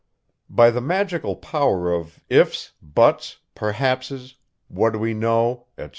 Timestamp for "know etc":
5.13-5.89